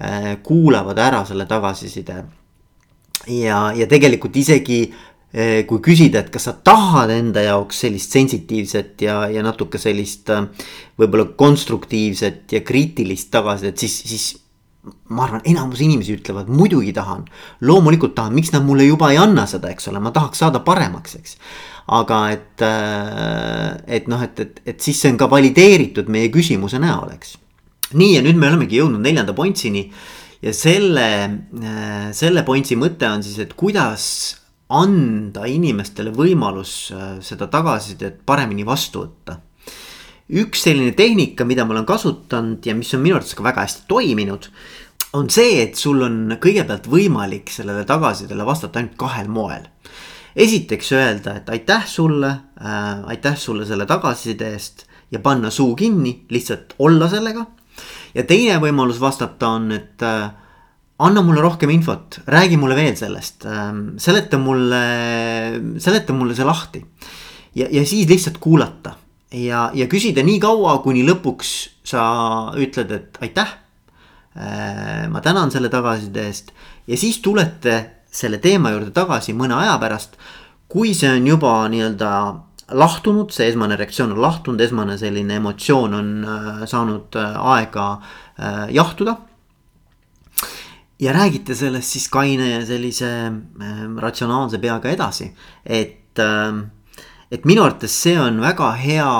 äh, 0.00 0.32
kuulavad 0.42 0.98
ära 0.98 1.24
selle 1.28 1.46
tagasiside. 1.46 2.24
ja, 3.28 3.60
ja 3.76 3.86
tegelikult 3.86 4.36
isegi 4.36 4.80
äh, 4.88 5.62
kui 5.68 5.78
küsida, 5.84 6.24
et 6.24 6.32
kas 6.34 6.48
sa 6.48 6.56
tahad 6.58 7.12
enda 7.14 7.44
jaoks 7.46 7.84
sellist 7.86 8.18
sensitiivset 8.18 9.06
ja, 9.06 9.20
ja 9.30 9.46
natuke 9.46 9.78
sellist 9.78 10.32
võib-olla 10.98 11.30
konstruktiivset 11.38 12.58
ja 12.58 12.64
kriitilist 12.66 13.30
tagasisidet, 13.30 13.78
siis, 13.78 14.02
siis 14.10 14.26
ma 15.08 15.24
arvan, 15.26 15.42
enamus 15.46 15.80
inimesi 15.84 16.16
ütlevad 16.18 16.50
muidugi 16.52 16.92
tahan. 16.94 17.24
loomulikult 17.60 18.14
tahan, 18.14 18.34
miks 18.34 18.52
nad 18.54 18.64
mulle 18.66 18.86
juba 18.86 19.10
ei 19.12 19.18
anna 19.20 19.46
seda, 19.46 19.70
eks 19.70 19.88
ole, 19.90 20.00
ma 20.02 20.12
tahaks 20.14 20.42
saada 20.42 20.60
paremaks, 20.66 21.16
eks. 21.20 21.36
aga 21.96 22.20
et, 22.34 22.62
äh, 22.66 23.96
et 23.98 24.08
noh, 24.10 24.22
et, 24.22 24.40
et, 24.40 24.62
et 24.66 24.80
siis 24.80 25.00
see 25.00 25.12
on 25.14 25.18
ka 25.20 25.30
valideeritud 25.30 26.10
meie 26.12 26.30
küsimuse 26.34 26.80
näol, 26.82 27.12
eks. 27.16 27.36
nii 27.94 28.16
ja 28.16 28.24
nüüd 28.26 28.38
me 28.38 28.50
olemegi 28.50 28.80
jõudnud 28.80 29.02
neljanda 29.02 29.34
pointsini. 29.36 29.88
ja 30.42 30.52
selle, 30.54 31.08
äh, 31.62 32.10
selle 32.14 32.44
pointsi 32.46 32.78
mõte 32.78 33.08
on 33.10 33.22
siis, 33.26 33.38
et 33.42 33.54
kuidas 33.58 34.36
anda 34.68 35.46
inimestele 35.46 36.10
võimalus 36.14 36.92
äh, 36.94 37.18
seda 37.22 37.46
tagasisidet 37.50 38.22
paremini 38.26 38.66
vastu 38.66 39.06
võtta 39.06 39.40
üks 40.26 40.64
selline 40.66 40.94
tehnika, 40.96 41.46
mida 41.46 41.64
ma 41.64 41.76
olen 41.76 41.86
kasutanud 41.86 42.64
ja 42.66 42.74
mis 42.74 42.90
on 42.96 43.02
minu 43.04 43.18
arvates 43.18 43.36
ka 43.38 43.44
väga 43.46 43.66
hästi 43.66 43.86
toiminud. 43.88 44.50
on 45.16 45.30
see, 45.30 45.62
et 45.62 45.78
sul 45.78 46.02
on 46.02 46.34
kõigepealt 46.42 46.88
võimalik 46.90 47.48
sellele 47.48 47.86
tagasisidele 47.88 48.44
vastata 48.44 48.80
ainult 48.80 48.96
kahel 48.98 49.28
moel. 49.28 49.68
esiteks 50.36 50.92
öelda, 50.92 51.36
et 51.36 51.48
aitäh 51.48 51.86
sulle 51.86 52.28
äh,, 52.60 53.04
aitäh 53.06 53.36
sulle 53.36 53.66
selle 53.66 53.86
tagasiside 53.86 54.50
eest 54.52 54.86
ja 55.10 55.18
panna 55.18 55.50
suu 55.50 55.76
kinni, 55.76 56.26
lihtsalt 56.30 56.74
olla 56.78 57.08
sellega. 57.08 57.46
ja 58.14 58.24
teine 58.24 58.58
võimalus 58.58 59.00
vastata 59.00 59.48
on, 59.48 59.70
et 59.72 60.02
äh, 60.02 60.30
anna 60.98 61.22
mulle 61.22 61.40
rohkem 61.40 61.70
infot, 61.70 62.20
räägi 62.26 62.56
mulle 62.56 62.74
veel 62.74 62.96
sellest 62.96 63.46
äh,, 63.46 63.72
seleta 63.96 64.38
mulle, 64.42 64.84
seleta 65.78 66.12
mulle 66.12 66.34
see 66.34 66.44
lahti. 66.44 66.84
ja, 67.54 67.70
ja 67.70 67.86
siis 67.86 68.08
lihtsalt 68.10 68.42
kuulata 68.42 69.05
ja, 69.36 69.68
ja 69.74 69.86
küsida 69.90 70.24
nii 70.26 70.40
kaua, 70.42 70.78
kuni 70.84 71.04
lõpuks 71.06 71.52
sa 71.86 72.02
ütled, 72.58 72.92
et 72.94 73.20
aitäh. 73.24 73.54
Äh, 74.36 75.06
ma 75.08 75.22
tänan 75.24 75.52
selle 75.52 75.70
tagasiside 75.72 76.26
eest 76.28 76.50
ja 76.86 76.96
siis 77.00 77.22
tulete 77.24 77.76
selle 78.12 78.36
teema 78.42 78.68
juurde 78.74 78.92
tagasi 78.92 79.32
mõne 79.32 79.56
aja 79.56 79.78
pärast. 79.80 80.18
kui 80.68 80.92
see 80.98 81.08
on 81.08 81.26
juba 81.26 81.52
nii-öelda 81.70 82.10
lahtunud, 82.74 83.30
see 83.30 83.46
esmane 83.48 83.76
reaktsioon 83.78 84.12
on 84.12 84.20
lahtunud, 84.20 84.60
esmane 84.60 84.98
selline 84.98 85.38
emotsioon 85.40 85.94
on 85.94 86.10
äh, 86.24 86.66
saanud 86.68 87.16
äh, 87.16 87.38
aega 87.56 87.88
jahtuda 88.68 89.14
ja 91.00 91.12
räägite 91.16 91.54
sellest 91.56 91.94
siis 91.94 92.08
kaine 92.12 92.50
ja 92.50 92.58
sellise 92.66 93.08
ratsionaalse 93.96 94.58
peaga 94.60 94.90
edasi, 94.92 95.30
et 95.64 96.20
et 97.36 97.44
minu 97.48 97.64
arvates 97.64 97.92
see 98.04 98.16
on 98.20 98.40
väga 98.42 98.70
hea 98.80 99.10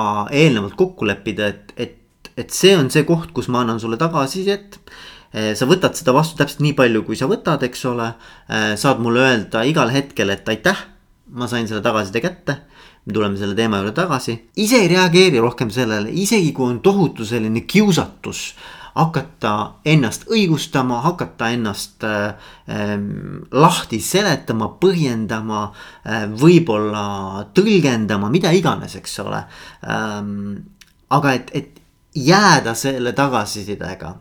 eelnevalt 0.42 0.76
kokku 0.78 1.08
leppida, 1.08 1.50
et, 1.52 1.74
et, 1.76 2.30
et 2.36 2.54
see 2.54 2.74
on 2.78 2.88
see 2.92 3.04
koht, 3.08 3.32
kus 3.36 3.50
ma 3.52 3.62
annan 3.64 3.80
sulle 3.82 3.98
tagasisidet. 4.00 4.80
Eh, 5.36 5.52
sa 5.58 5.68
võtad 5.68 5.96
seda 5.98 6.14
vastu 6.16 6.38
täpselt 6.38 6.62
nii 6.64 6.76
palju, 6.78 7.04
kui 7.04 7.18
sa 7.18 7.28
võtad, 7.28 7.64
eks 7.66 7.84
ole. 7.90 8.12
Eh, 8.48 8.72
saad 8.80 9.02
mulle 9.04 9.24
öelda 9.26 9.66
igal 9.68 9.92
hetkel, 9.92 10.32
et 10.32 10.48
aitäh, 10.48 10.80
ma 11.36 11.50
sain 11.50 11.68
selle 11.68 11.84
tagasiside 11.84 12.24
kätte 12.24 12.60
me 13.06 13.14
tuleme 13.14 13.38
selle 13.38 13.54
teema 13.54 13.78
juurde 13.78 13.94
tagasi, 13.94 14.34
ise 14.58 14.80
ei 14.82 14.88
reageeri 14.90 15.38
rohkem 15.38 15.70
sellele, 15.70 16.10
isegi 16.10 16.50
kui 16.54 16.66
on 16.66 16.80
tohutu 16.82 17.26
selline 17.26 17.62
kiusatus 17.62 18.40
hakata 18.96 19.52
ennast 19.84 20.24
õigustama, 20.32 21.02
hakata 21.04 21.50
ennast 21.52 22.04
äh, 22.04 22.34
ähm, 22.72 23.42
lahti 23.52 24.00
seletama, 24.00 24.70
põhjendama 24.80 25.62
äh,, 25.68 26.24
võib-olla 26.40 27.46
tõlgendama, 27.56 28.30
mida 28.32 28.54
iganes, 28.56 28.96
eks 28.96 29.18
ole 29.24 29.42
ähm,. 29.84 30.56
aga 31.12 31.32
et, 31.36 31.50
et 31.54 31.82
jääda 32.16 32.72
selle 32.74 33.12
tagasisidega 33.12 34.14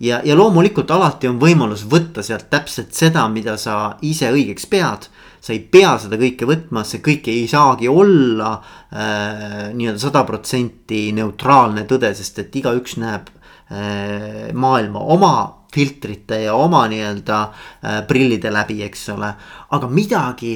ja, 0.00 0.20
ja 0.24 0.36
loomulikult 0.36 0.90
alati 0.90 1.28
on 1.28 1.38
võimalus 1.40 1.84
võtta 1.90 2.22
sealt 2.22 2.48
täpselt 2.50 2.92
seda, 2.94 3.24
mida 3.32 3.56
sa 3.58 3.96
ise 4.02 4.30
õigeks 4.34 4.68
pead. 4.70 5.08
sa 5.40 5.52
ei 5.54 5.60
pea 5.62 5.92
seda 6.02 6.18
kõike 6.18 6.46
võtma, 6.50 6.82
see 6.84 6.98
kõik 6.98 7.28
ei 7.30 7.46
saagi 7.48 7.88
olla 7.88 8.56
äh, 8.58 9.70
nii-öelda 9.72 10.00
sada 10.02 10.24
protsenti 10.26 11.12
neutraalne 11.14 11.84
tõde, 11.86 12.10
sest 12.14 12.38
et 12.42 12.56
igaüks 12.58 12.96
näeb 12.98 13.30
maailma 13.68 15.00
oma 15.12 15.32
filtrite 15.74 16.42
ja 16.42 16.54
oma 16.54 16.86
nii-öelda 16.88 17.40
äh, 17.42 18.06
prillide 18.06 18.52
läbi, 18.52 18.82
eks 18.82 19.08
ole. 19.08 19.32
aga 19.70 19.88
midagi 19.88 20.54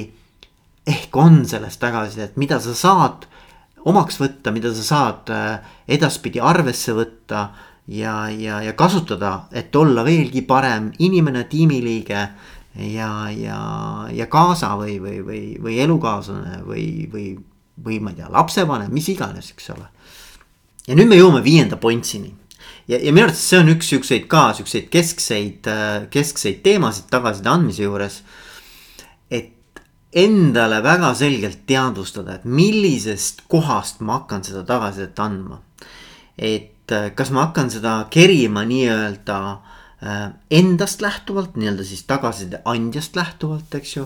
ehk 0.87 1.15
on 1.17 1.43
sellest 1.47 1.79
tagasisidet, 1.79 2.37
mida 2.37 2.59
sa 2.59 2.73
saad 2.75 3.27
omaks 3.85 4.19
võtta, 4.19 4.51
mida 4.51 4.73
sa 4.73 4.83
saad 4.83 5.31
äh, 5.33 5.75
edaspidi 5.87 6.41
arvesse 6.41 6.95
võtta 6.97 7.47
ja, 7.87 8.29
ja, 8.29 8.61
ja 8.63 8.73
kasutada, 8.73 9.45
et 9.51 9.75
olla 9.75 10.03
veelgi 10.03 10.41
parem 10.47 10.91
inimene, 10.99 11.45
tiimiliige 11.51 12.27
ja, 12.89 13.13
ja, 13.29 13.61
ja 14.11 14.27
kaasa 14.27 14.73
või, 14.79 14.97
või, 15.03 15.19
või, 15.25 15.41
või 15.61 15.79
elukaaslane 15.85 16.63
või, 16.65 16.85
või, 17.11 17.33
või 17.85 17.99
ma 18.01 18.15
ei 18.15 18.21
tea, 18.21 18.31
lapsevanem, 18.33 18.91
mis 18.93 19.11
iganes, 19.13 19.53
eks 19.53 19.75
ole. 19.75 19.91
ja 20.87 20.97
nüüd 20.97 21.11
me 21.11 21.19
jõuame 21.21 21.43
viienda 21.45 21.77
pointsini 21.77 22.33
ja, 22.87 22.97
ja 22.97 23.11
minu 23.11 23.27
arvates 23.27 23.43
see 23.49 23.59
on 23.59 23.73
üks 23.73 23.89
siukseid 23.93 24.27
ka 24.31 24.45
siukseid 24.57 24.89
keskseid, 24.93 25.69
äh, 25.69 26.05
keskseid 26.13 26.63
teemasid 26.65 27.09
tagasiside 27.11 27.49
andmise 27.49 27.83
juures. 27.83 28.21
et 29.31 29.81
endale 30.13 30.83
väga 30.83 31.13
selgelt 31.17 31.65
teadvustada, 31.67 32.35
et 32.35 32.45
millisest 32.45 33.45
kohast 33.47 34.01
ma 34.01 34.19
hakkan 34.19 34.43
seda 34.43 34.63
tagasisidet 34.67 35.19
andma. 35.19 35.61
et 36.37 36.91
äh, 36.91 37.11
kas 37.15 37.31
ma 37.31 37.47
hakkan 37.47 37.71
seda 37.71 38.07
kerima 38.11 38.65
nii-öelda 38.65 39.39
Äh, 39.43 39.72
endast 40.51 41.01
lähtuvalt, 41.01 41.55
nii-öelda 41.55 41.83
siis 41.87 42.03
tagasiside 42.03 42.59
andjast 42.67 43.15
lähtuvalt, 43.15 43.75
eks 43.77 43.95
ju. 43.95 44.05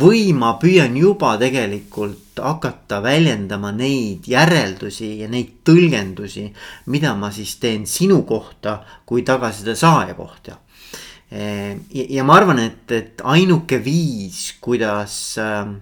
või 0.00 0.32
ma 0.32 0.54
püüan 0.60 0.96
juba 0.96 1.34
tegelikult 1.38 2.40
hakata 2.40 3.02
väljendama 3.02 3.72
neid 3.72 4.24
järeldusi 4.26 5.18
ja 5.20 5.28
neid 5.28 5.60
tõlgendusi, 5.64 6.46
mida 6.86 7.12
ma 7.14 7.30
siis 7.30 7.56
teen 7.60 7.86
sinu 7.86 8.22
kohta 8.22 8.78
kui 9.06 9.22
tagasiside 9.22 9.74
saaja 9.76 10.14
kohta. 10.14 10.56
Äh, 11.32 11.76
ja 11.92 12.24
ma 12.24 12.38
arvan, 12.40 12.58
et, 12.64 12.90
et 12.92 13.20
ainuke 13.24 13.82
viis, 13.84 14.54
kuidas 14.60 15.36
ähm, 15.42 15.76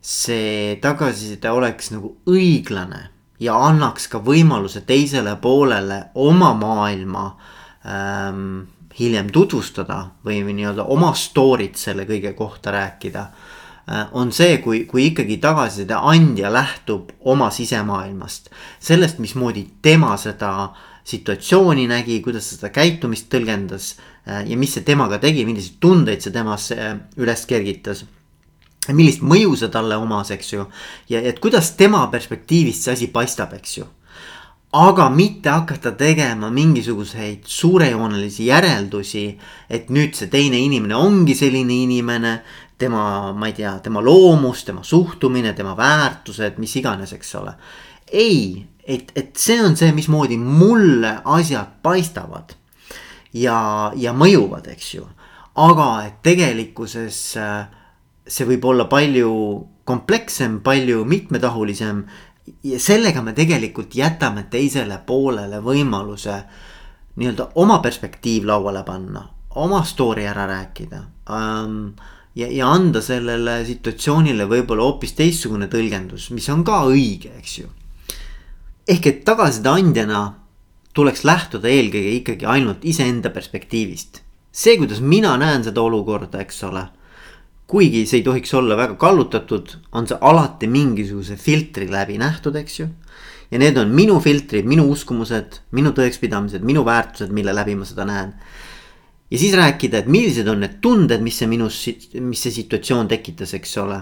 see 0.00 0.76
tagasiside 0.82 1.50
oleks 1.50 1.90
nagu 1.90 2.12
õiglane 2.30 3.08
ja 3.42 3.56
annaks 3.66 4.06
ka 4.12 4.20
võimaluse 4.22 4.84
teisele 4.86 5.34
poolele 5.42 6.06
oma 6.14 6.52
maailma 6.54 7.26
ähm, 7.82 8.68
hiljem 8.98 9.28
tutvustada 9.32 9.98
või, 10.24 10.40
või 10.44 10.56
nii-öelda 10.60 10.86
oma 10.92 11.12
story't 11.14 11.76
selle 11.80 12.06
kõige 12.08 12.32
kohta 12.36 12.72
rääkida. 12.72 13.26
Äh, 13.86 14.08
on 14.12 14.32
see, 14.32 14.58
kui, 14.58 14.84
kui 14.88 15.06
ikkagi 15.10 15.36
tagasiside 15.42 15.94
andja 15.94 16.50
lähtub 16.52 17.12
oma 17.20 17.50
sisemaailmast. 17.50 18.50
sellest, 18.80 19.18
mismoodi 19.18 19.66
tema 19.82 20.16
seda 20.16 20.72
situatsiooni 21.04 21.86
nägi, 21.86 22.20
kuidas 22.20 22.50
seda 22.50 22.72
käitumist 22.74 23.28
tõlgendas. 23.30 23.94
Äh, 24.28 24.42
ja 24.50 24.56
mis 24.56 24.74
see 24.74 24.82
temaga 24.82 25.20
tegi, 25.22 25.44
milliseid 25.46 25.78
tundeid 25.80 26.24
see 26.24 26.34
temas 26.34 26.72
äh, 26.72 26.96
üles 27.16 27.46
kergitas. 27.46 28.04
millist 28.88 29.22
mõju 29.22 29.56
see 29.58 29.68
talle 29.68 29.96
omas, 29.98 30.30
eks 30.30 30.52
ju. 30.52 30.66
ja 31.08 31.20
et 31.20 31.38
kuidas 31.42 31.72
tema 31.76 32.06
perspektiivist 32.06 32.82
see 32.82 32.92
asi 32.92 33.06
paistab, 33.06 33.52
eks 33.52 33.78
ju. 33.78 33.86
Aga 34.72 35.08
mitte 35.10 35.50
hakata 35.50 35.92
tegema 35.92 36.50
mingisuguseid 36.50 37.44
suurejoonelisi 37.44 38.46
järeldusi, 38.46 39.26
et 39.70 39.90
nüüd 39.94 40.16
see 40.18 40.28
teine 40.32 40.58
inimene 40.58 40.96
ongi 40.96 41.34
selline 41.34 41.82
inimene. 41.82 42.40
tema, 42.78 43.32
ma 43.32 43.46
ei 43.46 43.54
tea, 43.56 43.78
tema 43.80 44.02
loomus, 44.04 44.64
tema 44.64 44.82
suhtumine, 44.84 45.54
tema 45.56 45.72
väärtused, 45.76 46.58
mis 46.58 46.76
iganes, 46.76 47.12
eks 47.12 47.34
ole. 47.34 47.54
ei, 48.12 48.66
et, 48.84 49.12
et 49.16 49.36
see 49.36 49.62
on 49.62 49.76
see, 49.76 49.92
mismoodi 49.92 50.36
mulle 50.36 51.20
asjad 51.24 51.80
paistavad. 51.82 52.52
ja, 53.32 53.92
ja 53.96 54.12
mõjuvad, 54.12 54.68
eks 54.72 54.94
ju. 54.94 55.08
aga 55.54 55.88
et 56.06 56.22
tegelikkuses 56.22 57.36
äh, 57.40 57.66
see 58.26 58.46
võib 58.46 58.64
olla 58.66 58.86
palju 58.90 59.32
komplekssem, 59.86 60.60
palju 60.60 61.04
mitmetahulisem. 61.06 62.04
Ja 62.62 62.80
sellega 62.80 63.22
me 63.22 63.32
tegelikult 63.32 63.94
jätame 63.94 64.46
teisele 64.50 64.98
poolele 65.06 65.60
võimaluse 65.64 66.36
nii-öelda 67.16 67.50
oma 67.62 67.78
perspektiiv 67.84 68.46
lauale 68.46 68.82
panna, 68.86 69.24
oma 69.56 69.82
story 69.84 70.26
ära 70.26 70.46
rääkida 70.46 71.02
ähm,. 71.30 71.96
ja, 72.34 72.48
ja 72.52 72.68
anda 72.70 73.00
sellele 73.02 73.64
situatsioonile 73.64 74.46
võib-olla 74.48 74.86
hoopis 74.86 75.16
teistsugune 75.18 75.68
tõlgendus, 75.72 76.30
mis 76.30 76.48
on 76.52 76.64
ka 76.64 76.82
õige, 76.90 77.32
eks 77.38 77.58
ju. 77.58 77.70
ehk 78.88 79.06
et 79.06 79.24
tagasiside 79.24 79.72
andjana 79.72 80.26
tuleks 80.96 81.24
lähtuda 81.24 81.68
eelkõige 81.68 82.12
ikkagi 82.20 82.46
ainult 82.46 82.84
iseenda 82.84 83.30
perspektiivist. 83.30 84.22
see, 84.52 84.76
kuidas 84.78 85.00
mina 85.00 85.36
näen 85.36 85.64
seda 85.64 85.82
olukorda, 85.82 86.40
eks 86.40 86.62
ole 86.64 86.86
kuigi 87.66 88.04
see 88.06 88.20
ei 88.20 88.26
tohiks 88.26 88.54
olla 88.54 88.76
väga 88.78 88.94
kallutatud, 89.00 89.74
on 89.92 90.06
see 90.06 90.18
alati 90.20 90.68
mingisuguse 90.70 91.36
filtri 91.40 91.88
läbi 91.90 92.18
nähtud, 92.22 92.56
eks 92.62 92.80
ju. 92.80 92.88
ja 93.50 93.58
need 93.62 93.76
on 93.78 93.90
minu 93.94 94.18
filtrid, 94.22 94.66
minu 94.66 94.86
uskumused, 94.90 95.60
minu 95.74 95.92
tõekspidamised, 95.94 96.64
minu 96.66 96.82
väärtused, 96.86 97.34
mille 97.34 97.54
läbi 97.54 97.76
ma 97.78 97.86
seda 97.86 98.06
näen. 98.06 98.32
ja 99.30 99.38
siis 99.38 99.56
rääkida, 99.58 100.04
et 100.04 100.06
millised 100.06 100.46
on 100.48 100.62
need 100.62 100.78
tunded, 100.82 101.22
mis 101.22 101.42
see 101.42 101.50
minus, 101.50 101.82
mis 102.20 102.46
see 102.46 102.54
situatsioon 102.60 103.10
tekitas, 103.10 103.54
eks 103.58 103.76
ole. 103.82 104.00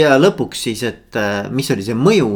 ja 0.00 0.16
lõpuks 0.16 0.64
siis, 0.68 0.82
et 0.88 1.20
äh, 1.20 1.50
mis 1.52 1.70
oli 1.70 1.84
see 1.84 1.96
mõju 1.96 2.32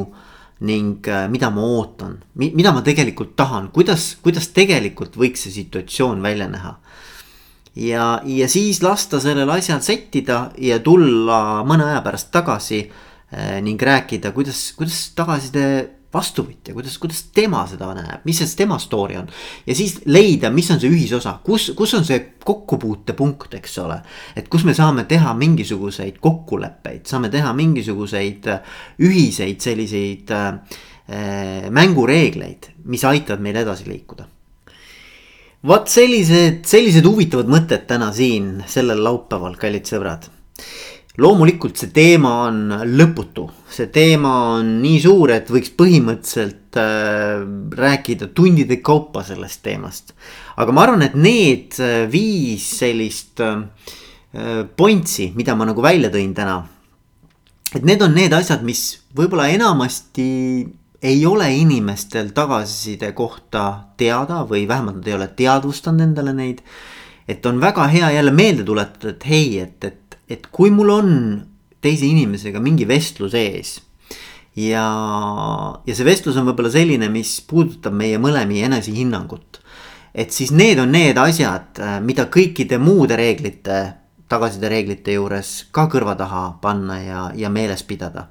ning 0.64 1.08
äh, 1.08 1.24
mida 1.32 1.48
ma 1.50 1.64
ootan, 1.64 2.18
mida 2.36 2.72
ma 2.76 2.84
tegelikult 2.84 3.32
tahan, 3.36 3.72
kuidas, 3.72 4.14
kuidas 4.22 4.52
tegelikult 4.52 5.16
võiks 5.16 5.48
see 5.48 5.56
situatsioon 5.62 6.20
välja 6.22 6.52
näha 6.52 6.76
ja, 7.76 8.20
ja 8.24 8.48
siis 8.48 8.82
lasta 8.82 9.20
sellel 9.20 9.50
asjal 9.50 9.82
settida 9.84 10.48
ja 10.58 10.78
tulla 10.84 11.64
mõne 11.66 11.88
aja 11.90 12.04
pärast 12.04 12.30
tagasi 12.34 12.84
äh, 12.84 13.58
ning 13.64 13.80
rääkida, 13.82 14.32
kuidas, 14.36 14.70
kuidas 14.78 15.08
tagasiside 15.16 15.66
vastuvõtja, 16.14 16.74
kuidas, 16.76 16.94
kuidas 17.02 17.24
tema 17.34 17.64
seda 17.66 17.88
näeb, 17.96 18.22
mis 18.28 18.38
see 18.38 18.50
tema 18.60 18.78
story 18.78 19.16
on. 19.18 19.30
ja 19.66 19.74
siis 19.74 19.96
leida, 20.06 20.50
mis 20.54 20.70
on 20.70 20.78
see 20.82 20.92
ühisosa, 20.92 21.38
kus, 21.44 21.72
kus 21.76 21.96
on 21.98 22.06
see 22.06 22.20
kokkupuutepunkt, 22.44 23.56
eks 23.58 23.78
ole. 23.82 23.98
et 24.36 24.48
kus 24.52 24.66
me 24.68 24.76
saame 24.76 25.08
teha 25.10 25.34
mingisuguseid 25.38 26.20
kokkuleppeid, 26.22 27.02
saame 27.10 27.32
teha 27.34 27.52
mingisuguseid 27.58 28.46
ühiseid 29.02 29.66
selliseid 29.66 30.30
äh, 30.30 30.54
mängureegleid, 31.74 32.70
mis 32.88 33.04
aitavad 33.04 33.42
meil 33.42 33.58
edasi 33.64 33.90
liikuda 33.90 34.30
vot 35.64 35.88
sellised, 35.88 36.64
sellised 36.68 37.06
huvitavad 37.08 37.48
mõtted 37.48 37.86
täna 37.88 38.10
siin 38.14 38.58
sellel 38.68 39.00
laupäeval, 39.04 39.56
kallid 39.60 39.88
sõbrad. 39.88 40.28
loomulikult 41.16 41.78
see 41.78 41.92
teema 41.94 42.30
on 42.48 42.72
lõputu, 42.98 43.44
see 43.70 43.86
teema 43.94 44.32
on 44.56 44.72
nii 44.82 44.98
suur, 45.00 45.30
et 45.30 45.50
võiks 45.50 45.70
põhimõtteliselt 45.78 46.76
äh, 46.80 47.44
rääkida 47.78 48.32
tundide 48.34 48.80
kaupa 48.82 49.22
sellest 49.24 49.62
teemast. 49.62 50.12
aga 50.56 50.72
ma 50.72 50.82
arvan, 50.82 51.02
et 51.06 51.14
need 51.14 51.78
äh, 51.80 52.04
viis 52.10 52.66
sellist 52.80 53.40
äh, 53.40 53.62
pointsi, 54.76 55.32
mida 55.34 55.54
ma 55.54 55.64
nagu 55.70 55.82
välja 55.82 56.10
tõin 56.10 56.34
täna. 56.34 56.64
et 57.74 57.84
need 57.84 58.02
on 58.02 58.14
need 58.14 58.32
asjad, 58.32 58.62
mis 58.62 59.00
võib-olla 59.16 59.48
enamasti 59.54 60.66
ei 61.04 61.26
ole 61.26 61.50
inimestel 61.52 62.30
tagasiside 62.32 63.12
kohta 63.12 63.64
teada 64.00 64.40
või 64.48 64.64
vähemalt 64.68 65.02
nad 65.02 65.08
ei 65.08 65.16
ole 65.18 65.26
teadvustanud 65.36 66.00
endale 66.00 66.32
neid. 66.32 66.62
et 67.28 67.46
on 67.46 67.60
väga 67.60 67.86
hea 67.88 68.10
jälle 68.10 68.30
meelde 68.30 68.64
tuletada, 68.64 69.10
et 69.10 69.26
hei, 69.28 69.58
et, 69.60 69.84
et, 69.84 70.16
et 70.28 70.46
kui 70.52 70.70
mul 70.70 70.90
on 70.90 71.10
teise 71.80 72.06
inimesega 72.06 72.60
mingi 72.60 72.88
vestlus 72.88 73.34
ees. 73.34 73.80
ja, 74.56 74.86
ja 75.86 75.94
see 75.94 76.08
vestlus 76.08 76.36
on 76.40 76.48
võib-olla 76.48 76.72
selline, 76.72 77.08
mis 77.12 77.36
puudutab 77.40 77.92
meie 77.92 78.18
mõlemi 78.18 78.64
enesehinnangut. 78.64 79.60
et 80.14 80.32
siis 80.32 80.52
need 80.56 80.80
on 80.80 80.92
need 80.92 81.20
asjad, 81.20 81.84
mida 82.00 82.30
kõikide 82.32 82.80
muude 82.80 83.16
reeglite, 83.20 83.82
tagasiside 84.28 84.72
reeglite 84.72 85.18
juures 85.20 85.66
ka 85.70 85.84
kõrva 85.92 86.16
taha 86.16 86.46
panna 86.62 87.02
ja, 87.02 87.26
ja 87.36 87.52
meeles 87.52 87.84
pidada 87.84 88.30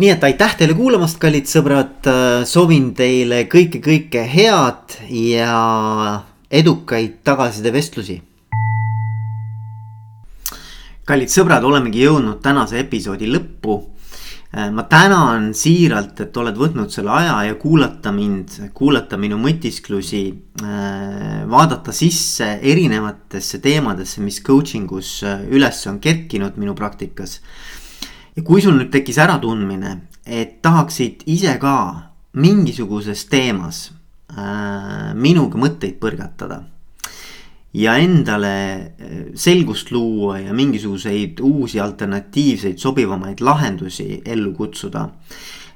nii 0.00 0.08
et 0.14 0.22
aitäh 0.24 0.54
teile 0.56 0.72
kuulamast, 0.72 1.18
kallid 1.20 1.48
sõbrad, 1.50 2.06
soovin 2.48 2.86
teile 2.96 3.42
kõike, 3.52 3.82
kõike 3.84 4.22
head 4.32 4.96
ja 5.12 5.54
edukaid 6.48 7.20
tagasisidevestlusi. 7.26 8.16
kallid 11.10 11.32
sõbrad, 11.32 11.64
olemegi 11.66 12.04
jõudnud 12.04 12.38
tänase 12.40 12.78
episoodi 12.80 13.28
lõppu. 13.28 13.76
ma 14.72 14.82
tänan 14.82 15.52
siiralt, 15.54 16.20
et 16.20 16.36
oled 16.36 16.56
võtnud 16.56 16.90
selle 16.90 17.10
aja 17.10 17.34
ja 17.44 17.54
kuulata 17.54 18.12
mind, 18.12 18.72
kuulata 18.74 19.18
minu 19.18 19.36
mõtisklusi. 19.36 20.22
vaadata 21.50 21.92
sisse 21.92 22.58
erinevatesse 22.62 23.58
teemadesse, 23.58 24.20
mis 24.20 24.40
coaching 24.40 24.92
us 24.92 25.22
üles 25.50 25.86
on 25.86 26.00
kerkinud 26.00 26.56
minu 26.56 26.74
praktikas 26.74 27.40
ja 28.40 28.46
kui 28.46 28.62
sul 28.64 28.78
nüüd 28.78 28.88
tekkis 28.88 29.18
äratundmine, 29.20 29.96
et 30.24 30.60
tahaksid 30.64 31.26
ise 31.28 31.58
ka 31.60 31.76
mingisuguses 32.40 33.26
teemas 33.28 33.90
äh, 34.32 35.10
minuga 35.14 35.60
mõtteid 35.60 35.98
põrgatada. 36.00 36.62
ja 37.74 37.94
endale 38.02 38.54
äh, 38.74 39.18
selgust 39.34 39.92
luua 39.92 40.40
ja 40.40 40.54
mingisuguseid 40.56 41.38
uusi 41.40 41.80
alternatiivseid 41.80 42.78
sobivamaid 42.78 43.40
lahendusi 43.40 44.22
ellu 44.24 44.54
kutsuda. 44.54 45.10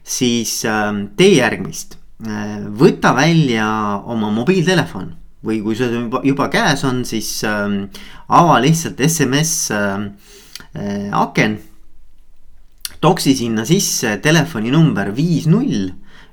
siis 0.02 0.64
äh, 0.64 0.94
tee 1.16 1.36
järgmist 1.36 1.98
äh,, 2.26 2.64
võta 2.64 3.14
välja 3.14 4.00
oma 4.04 4.30
mobiiltelefon 4.30 5.12
või 5.44 5.60
kui 5.60 5.76
see 5.76 5.92
juba, 5.92 6.20
juba 6.24 6.48
käes 6.48 6.84
on, 6.84 7.04
siis 7.04 7.44
äh, 7.44 7.68
ava 8.28 8.58
lihtsalt 8.60 9.04
SMS 9.04 9.70
aken 11.12 11.58
toksi 13.04 13.34
sinna 13.36 13.66
sisse 13.68 14.16
telefoninumber 14.24 15.10
viis 15.12 15.44
null 15.50 15.90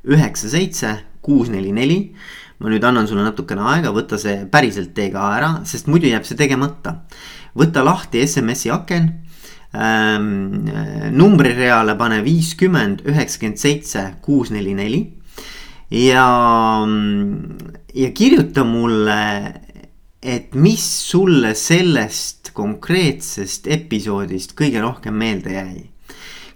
üheksa 0.08 0.52
seitse 0.54 0.94
kuus 1.26 1.50
neli 1.52 1.74
neli. 1.76 2.00
ma 2.62 2.70
nüüd 2.70 2.84
annan 2.86 3.08
sulle 3.10 3.24
natukene 3.26 3.64
aega, 3.66 3.90
võta 3.90 4.20
see 4.22 4.44
päriselt 4.46 4.92
tee 4.94 5.08
ka 5.10 5.24
ära, 5.34 5.50
sest 5.66 5.88
muidu 5.90 6.08
jääb 6.08 6.24
see 6.28 6.38
tegemata. 6.40 7.02
võta 7.58 7.84
lahti 7.84 8.24
SMS-i 8.24 8.72
aken 8.72 9.12
ähm,. 9.76 10.72
numbrireale 11.12 11.98
pane 12.00 12.22
viiskümmend 12.24 13.04
üheksakümmend 13.04 13.60
seitse 13.60 14.08
kuus 14.24 14.54
neli 14.56 14.78
neli. 14.78 15.04
ja, 15.92 16.28
ja 17.94 18.12
kirjuta 18.16 18.64
mulle, 18.64 19.22
et 20.24 20.56
mis 20.56 20.88
sulle 21.12 21.52
sellest 21.52 22.56
konkreetsest 22.56 23.68
episoodist 23.68 24.56
kõige 24.56 24.80
rohkem 24.80 25.20
meelde 25.20 25.60
jäi 25.60 25.91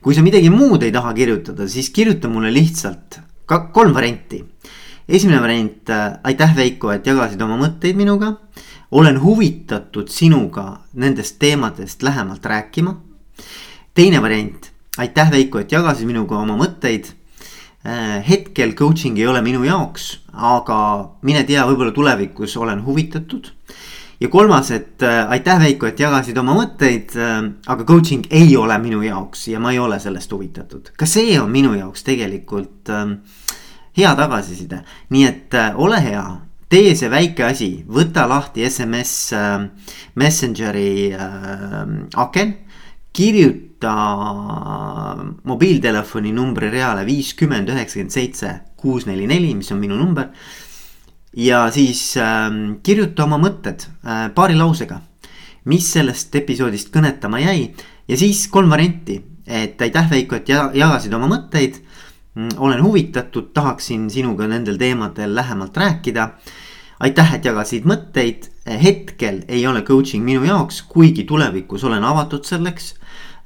kui 0.06 0.14
sa 0.14 0.22
midagi 0.22 0.52
muud 0.54 0.84
ei 0.86 0.92
taha 0.94 1.16
kirjutada, 1.18 1.66
siis 1.66 1.88
kirjuta 1.90 2.30
mulle 2.30 2.52
lihtsalt 2.54 3.18
ka 3.50 3.72
kolm 3.74 3.94
varianti. 3.94 4.44
esimene 5.10 5.40
variant, 5.42 5.90
äh, 5.90 6.20
aitäh 6.24 6.56
Veiko, 6.56 6.92
et 6.92 7.08
jagasid 7.08 7.42
oma 7.42 7.58
mõtteid 7.58 7.98
minuga. 7.98 8.38
olen 8.92 9.18
huvitatud 9.22 10.08
sinuga 10.08 10.82
nendest 10.94 11.40
teemadest 11.40 12.04
lähemalt 12.04 12.46
rääkima. 12.46 12.96
teine 13.96 14.22
variant, 14.22 14.72
aitäh 14.98 15.32
Veiko, 15.32 15.60
et 15.60 15.72
jagasid 15.72 16.06
minuga 16.06 16.38
oma 16.38 16.54
mõtteid. 16.56 17.06
Äh, 17.86 18.22
hetkel 18.30 18.74
coaching 18.74 19.18
ei 19.18 19.28
ole 19.28 19.42
minu 19.42 19.64
jaoks, 19.64 20.20
aga 20.34 21.10
mine 21.24 21.44
tea, 21.44 21.66
võib-olla 21.66 21.92
tulevikus 21.92 22.58
olen 22.58 22.86
huvitatud 22.86 23.50
ja 24.20 24.30
kolmas, 24.30 24.72
et 24.72 25.04
äh, 25.04 25.32
aitäh, 25.32 25.60
Veiko, 25.60 25.90
et 25.90 26.00
jagasid 26.00 26.38
oma 26.38 26.56
mõtteid 26.58 27.16
äh,. 27.20 27.36
aga 27.68 27.84
coaching 27.84 28.28
ei 28.30 28.56
ole 28.58 28.78
minu 28.80 29.02
jaoks 29.04 29.48
ja 29.52 29.60
ma 29.60 29.72
ei 29.76 29.80
ole 29.80 30.00
sellest 30.00 30.32
huvitatud. 30.32 30.92
ka 30.98 31.06
see 31.06 31.40
on 31.40 31.52
minu 31.52 31.74
jaoks 31.76 32.04
tegelikult 32.04 32.90
äh, 32.90 33.16
hea 33.98 34.16
tagasiside, 34.16 34.84
nii 35.10 35.26
et 35.28 35.54
äh, 35.56 35.72
ole 35.76 36.02
hea 36.04 36.26
tee 36.70 36.96
see 36.98 37.10
väike 37.12 37.46
asi, 37.48 37.70
võta 37.88 38.26
lahti 38.30 38.66
SMS 38.68 39.16
äh, 39.36 39.58
Messengeri 40.20 41.14
äh, 41.14 41.82
aken 42.16 42.56
kirjuta 43.16 43.96
mobiiltelefoni 45.48 46.34
numbri 46.36 46.72
reale 46.74 47.06
viiskümmend 47.08 47.70
üheksakümmend 47.72 48.12
seitse 48.12 48.52
kuus 48.80 49.06
neli 49.08 49.28
neli, 49.30 49.54
mis 49.56 49.72
on 49.72 49.80
minu 49.80 49.96
number. 49.98 50.32
Ja 51.36 51.66
siis 51.72 52.16
äh, 52.18 52.50
kirjuta 52.84 53.26
oma 53.26 53.40
mõtted 53.42 53.86
äh, 53.86 54.28
paari 54.36 54.56
lausega, 54.56 55.02
mis 55.70 55.88
sellest 55.94 56.36
episoodist 56.36 56.92
kõnetama 56.94 57.42
jäi 57.44 57.74
ja 58.08 58.18
siis 58.18 58.48
kolm 58.52 58.70
varianti, 58.70 59.20
et 59.48 59.82
aitäh 59.82 60.10
Veiko, 60.10 60.40
et 60.40 60.50
jagasid 60.50 61.14
oma 61.14 61.30
mõtteid. 61.30 61.82
Mm, 62.36 62.58
olen 62.58 62.82
huvitatud, 62.84 63.54
tahaksin 63.56 64.10
sinuga 64.12 64.48
nendel 64.48 64.78
teemadel 64.78 65.36
lähemalt 65.36 65.78
rääkida. 65.78 66.30
aitäh, 67.00 67.34
et 67.36 67.46
jagasid 67.46 67.84
mõtteid, 67.86 68.50
hetkel 68.82 69.42
ei 69.48 69.68
ole 69.68 69.82
coaching 69.82 70.24
minu 70.24 70.44
jaoks, 70.44 70.82
kuigi 70.82 71.24
tulevikus 71.24 71.84
olen 71.84 72.04
avatud 72.04 72.46
selleks. 72.46 72.96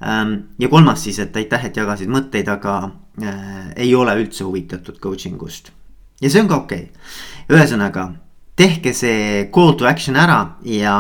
Ähm, 0.05 0.33
ja 0.59 0.69
kolmas 0.69 1.03
siis, 1.03 1.19
et 1.19 1.35
aitäh, 1.35 1.65
et 1.65 1.77
jagasid 1.77 2.09
mõtteid, 2.09 2.49
aga 2.49 2.91
äh, 3.23 3.73
ei 3.75 3.95
ole 3.95 4.15
üldse 4.21 4.43
huvitatud 4.43 4.99
coaching 4.99 5.41
ust. 5.41 5.71
Ja 6.21 6.29
see 6.29 6.41
on 6.41 6.49
ka 6.51 6.63
okei. 6.63 6.89
Okay., 6.89 7.57
ühesõnaga 7.57 8.09
tehke 8.59 8.93
see 8.93 9.47
call 9.55 9.77
to 9.79 9.87
action 9.87 10.17
ära 10.19 10.39
ja 10.67 10.95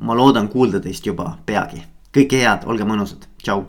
ma 0.00 0.16
loodan 0.16 0.48
kuulda 0.52 0.80
teist 0.84 1.06
juba 1.06 1.36
peagi. 1.46 1.80
Kõike 2.12 2.40
head, 2.42 2.64
olge 2.68 2.84
mõnusad, 2.88 3.24
tšau 3.42 3.64